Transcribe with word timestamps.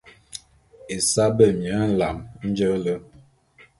Esaé 0.95 1.31
bemie 1.37 1.77
nlame 1.89 2.23
nje 2.47 2.69
le. 2.83 2.93